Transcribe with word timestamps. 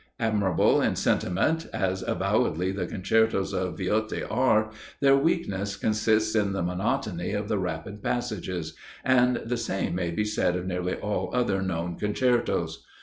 Admirable 0.19 0.81
in 0.81 0.95
sentiment, 0.95 1.67
as 1.71 2.01
avowedly 2.07 2.71
the 2.71 2.87
concertos 2.87 3.53
of 3.53 3.77
Viotti 3.77 4.23
are, 4.27 4.71
their 4.99 5.15
weakness 5.15 5.75
consists 5.75 6.33
in 6.33 6.53
the 6.53 6.63
monotony 6.63 7.33
of 7.33 7.47
the 7.47 7.59
rapid 7.59 8.01
passages 8.01 8.73
and 9.03 9.35
the 9.45 9.57
same 9.57 9.93
may 9.93 10.09
be 10.09 10.25
said 10.25 10.55
of 10.55 10.65
nearly 10.65 10.95
all 10.95 11.29
other 11.35 11.61
known 11.61 11.99
concertos. 11.99 12.83